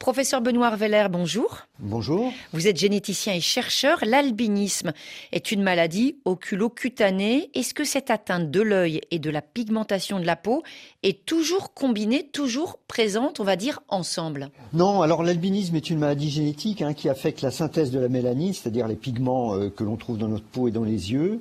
Professeur 0.00 0.40
Benoît 0.40 0.74
Veller, 0.76 1.08
bonjour. 1.10 1.58
Bonjour. 1.78 2.32
Vous 2.54 2.66
êtes 2.66 2.78
généticien 2.78 3.34
et 3.34 3.40
chercheur. 3.40 3.98
L'albinisme 4.02 4.92
est 5.30 5.52
une 5.52 5.62
maladie 5.62 6.16
oculo-cutanée. 6.24 7.50
Est-ce 7.52 7.74
que 7.74 7.84
cette 7.84 8.10
atteinte 8.10 8.50
de 8.50 8.62
l'œil 8.62 9.02
et 9.10 9.18
de 9.18 9.28
la 9.28 9.42
pigmentation 9.42 10.18
de 10.18 10.24
la 10.24 10.36
peau 10.36 10.62
est 11.02 11.26
toujours 11.26 11.74
combinée, 11.74 12.26
toujours 12.32 12.78
présente, 12.88 13.40
on 13.40 13.44
va 13.44 13.56
dire, 13.56 13.80
ensemble? 13.88 14.48
Non, 14.72 15.02
alors 15.02 15.22
l'albinisme 15.22 15.76
est 15.76 15.90
une 15.90 15.98
maladie 15.98 16.30
génétique 16.30 16.80
hein, 16.80 16.94
qui 16.94 17.10
affecte 17.10 17.42
la 17.42 17.50
synthèse 17.50 17.90
de 17.90 18.00
la 18.00 18.08
mélanine, 18.08 18.54
c'est-à-dire 18.54 18.88
les 18.88 18.96
pigments 18.96 19.54
euh, 19.54 19.68
que 19.68 19.84
l'on 19.84 19.96
trouve 19.96 20.16
dans 20.16 20.28
notre 20.28 20.44
peau 20.44 20.66
et 20.68 20.70
dans 20.70 20.84
les 20.84 21.12
yeux. 21.12 21.40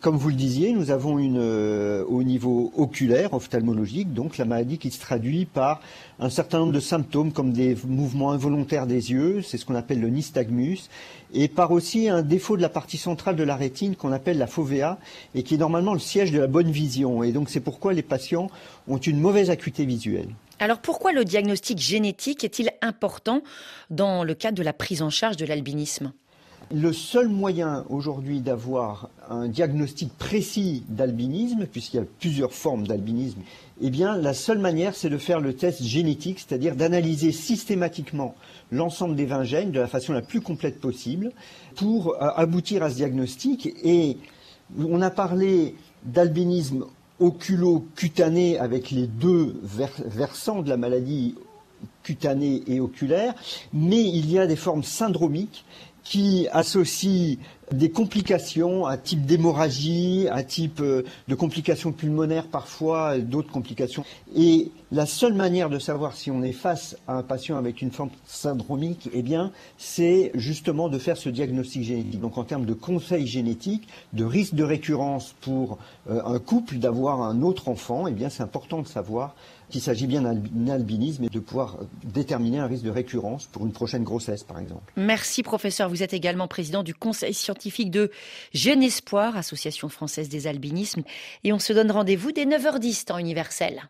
Comme 0.00 0.16
vous 0.16 0.30
le 0.30 0.36
disiez, 0.36 0.72
nous 0.72 0.90
avons 0.90 1.18
une, 1.18 1.38
euh, 1.38 2.02
au 2.06 2.22
niveau 2.22 2.72
oculaire, 2.78 3.34
ophtalmologique, 3.34 4.14
donc 4.14 4.38
la 4.38 4.46
maladie 4.46 4.78
qui 4.78 4.90
se 4.90 5.00
traduit 5.00 5.44
par 5.44 5.82
un 6.18 6.30
certain 6.30 6.60
nombre 6.60 6.72
de 6.72 6.80
symptômes 6.80 7.32
comme 7.32 7.52
des 7.52 7.74
mouvement 7.90 8.32
involontaire 8.32 8.86
des 8.86 9.12
yeux, 9.12 9.42
c'est 9.42 9.58
ce 9.58 9.64
qu'on 9.64 9.74
appelle 9.74 10.00
le 10.00 10.08
nystagmus, 10.08 10.78
et 11.34 11.48
par 11.48 11.70
aussi 11.70 12.08
un 12.08 12.22
défaut 12.22 12.56
de 12.56 12.62
la 12.62 12.68
partie 12.68 12.96
centrale 12.96 13.36
de 13.36 13.42
la 13.42 13.56
rétine 13.56 13.96
qu'on 13.96 14.12
appelle 14.12 14.38
la 14.38 14.46
fovea, 14.46 14.98
et 15.34 15.42
qui 15.42 15.54
est 15.54 15.58
normalement 15.58 15.92
le 15.92 16.00
siège 16.00 16.32
de 16.32 16.40
la 16.40 16.46
bonne 16.46 16.70
vision. 16.70 17.22
Et 17.22 17.32
donc 17.32 17.50
c'est 17.50 17.60
pourquoi 17.60 17.92
les 17.92 18.02
patients 18.02 18.48
ont 18.88 18.98
une 18.98 19.20
mauvaise 19.20 19.50
acuité 19.50 19.84
visuelle. 19.84 20.28
Alors 20.58 20.78
pourquoi 20.78 21.12
le 21.12 21.24
diagnostic 21.24 21.78
génétique 21.78 22.44
est-il 22.44 22.70
important 22.82 23.42
dans 23.90 24.24
le 24.24 24.34
cadre 24.34 24.58
de 24.58 24.62
la 24.62 24.72
prise 24.72 25.02
en 25.02 25.10
charge 25.10 25.36
de 25.36 25.46
l'albinisme? 25.46 26.12
Le 26.72 26.92
seul 26.92 27.28
moyen 27.28 27.84
aujourd'hui 27.88 28.40
d'avoir 28.40 29.08
un 29.28 29.48
diagnostic 29.48 30.12
précis 30.16 30.84
d'albinisme, 30.88 31.66
puisqu'il 31.66 31.96
y 31.96 32.00
a 32.00 32.06
plusieurs 32.20 32.52
formes 32.52 32.86
d'albinisme, 32.86 33.40
eh 33.80 33.90
bien, 33.90 34.16
la 34.16 34.34
seule 34.34 34.58
manière, 34.58 34.94
c'est 34.94 35.10
de 35.10 35.18
faire 35.18 35.40
le 35.40 35.54
test 35.54 35.82
génétique, 35.82 36.38
c'est-à-dire 36.38 36.76
d'analyser 36.76 37.32
systématiquement 37.32 38.34
l'ensemble 38.70 39.16
des 39.16 39.26
20 39.26 39.44
gènes 39.44 39.72
de 39.72 39.80
la 39.80 39.88
façon 39.88 40.12
la 40.12 40.22
plus 40.22 40.40
complète 40.40 40.80
possible 40.80 41.32
pour 41.76 42.14
euh, 42.14 42.28
aboutir 42.36 42.82
à 42.82 42.90
ce 42.90 42.96
diagnostic. 42.96 43.74
Et 43.82 44.18
on 44.78 45.02
a 45.02 45.10
parlé 45.10 45.74
d'albinisme 46.04 46.84
oculo-cutané 47.18 48.58
avec 48.58 48.90
les 48.90 49.06
deux 49.06 49.60
versants 50.06 50.62
de 50.62 50.68
la 50.68 50.76
maladie 50.76 51.34
cutanée 52.02 52.62
et 52.66 52.80
oculaire, 52.80 53.34
mais 53.72 54.02
il 54.02 54.30
y 54.30 54.38
a 54.38 54.46
des 54.46 54.56
formes 54.56 54.82
syndromiques 54.82 55.64
qui 56.04 56.48
associent 56.52 57.38
des 57.72 57.90
complications, 57.90 58.86
un 58.86 58.96
type 58.96 59.24
d'hémorragie, 59.24 60.26
un 60.30 60.42
type 60.42 60.80
euh, 60.80 61.04
de 61.28 61.34
complications 61.34 61.92
pulmonaires 61.92 62.46
parfois, 62.46 63.18
d'autres 63.18 63.50
complications. 63.50 64.04
Et 64.34 64.70
la 64.92 65.06
seule 65.06 65.34
manière 65.34 65.70
de 65.70 65.78
savoir 65.78 66.16
si 66.16 66.30
on 66.30 66.42
est 66.42 66.52
face 66.52 66.96
à 67.06 67.14
un 67.14 67.22
patient 67.22 67.56
avec 67.56 67.80
une 67.80 67.90
forme 67.90 68.10
syndromique, 68.26 69.08
eh 69.12 69.22
bien, 69.22 69.52
c'est 69.78 70.32
justement 70.34 70.88
de 70.88 70.98
faire 70.98 71.16
ce 71.16 71.28
diagnostic 71.28 71.84
génétique. 71.84 72.20
Donc 72.20 72.38
en 72.38 72.44
termes 72.44 72.66
de 72.66 72.74
conseil 72.74 73.26
génétique, 73.26 73.88
de 74.12 74.24
risque 74.24 74.54
de 74.54 74.64
récurrence 74.64 75.34
pour 75.40 75.78
euh, 76.08 76.20
un 76.24 76.38
couple 76.38 76.76
d'avoir 76.76 77.22
un 77.22 77.42
autre 77.42 77.68
enfant, 77.68 78.06
eh 78.06 78.12
bien, 78.12 78.30
c'est 78.30 78.42
important 78.42 78.82
de 78.82 78.88
savoir 78.88 79.34
qu'il 79.70 79.80
s'agit 79.80 80.06
bien 80.06 80.22
d'un 80.22 80.68
albinisme 80.68 81.24
et 81.24 81.28
de 81.28 81.38
pouvoir 81.38 81.78
déterminer 82.04 82.58
un 82.58 82.66
risque 82.66 82.82
de 82.82 82.90
récurrence 82.90 83.46
pour 83.46 83.64
une 83.64 83.72
prochaine 83.72 84.02
grossesse, 84.02 84.42
par 84.42 84.58
exemple. 84.58 84.92
Merci, 84.96 85.42
professeur. 85.42 85.88
Vous 85.88 86.02
êtes 86.02 86.12
également 86.12 86.48
président 86.48 86.82
du 86.82 86.94
conseil 86.94 87.32
scientifique 87.60 87.90
de 87.90 88.10
Jeune 88.54 88.82
Espoir, 88.82 89.36
Association 89.36 89.90
française 89.90 90.30
des 90.30 90.46
albinismes. 90.46 91.02
Et 91.44 91.52
on 91.52 91.58
se 91.58 91.74
donne 91.74 91.90
rendez-vous 91.90 92.32
dès 92.32 92.46
9h10 92.46 93.04
temps 93.04 93.18
universel. 93.18 93.82